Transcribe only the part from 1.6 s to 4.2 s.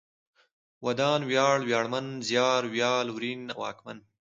وياړمن، زيار، ويال، ورين، واکمن